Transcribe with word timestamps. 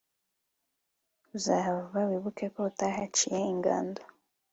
Uzahava 1.35 1.99
wibuke 2.09 2.45
ko 2.53 2.59
utahaciye 2.69 3.39
ingando 3.53 4.01